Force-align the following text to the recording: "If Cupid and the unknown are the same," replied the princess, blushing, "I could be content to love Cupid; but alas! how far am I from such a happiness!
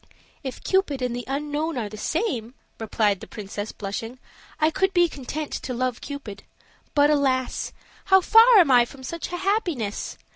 "If 0.41 0.63
Cupid 0.63 1.03
and 1.03 1.15
the 1.15 1.25
unknown 1.27 1.77
are 1.77 1.87
the 1.87 1.95
same," 1.95 2.55
replied 2.79 3.19
the 3.19 3.27
princess, 3.27 3.71
blushing, 3.71 4.17
"I 4.59 4.71
could 4.71 4.95
be 4.95 5.07
content 5.07 5.51
to 5.51 5.75
love 5.75 6.01
Cupid; 6.01 6.41
but 6.95 7.11
alas! 7.11 7.71
how 8.05 8.19
far 8.19 8.57
am 8.57 8.71
I 8.71 8.83
from 8.83 9.03
such 9.03 9.31
a 9.31 9.37
happiness! 9.37 10.17